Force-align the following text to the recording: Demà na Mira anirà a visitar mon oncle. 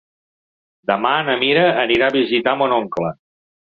Demà 0.93 1.13
na 1.29 1.37
Mira 1.45 1.69
anirà 1.85 2.11
a 2.11 2.19
visitar 2.19 2.61
mon 2.65 2.79
oncle. 2.83 3.19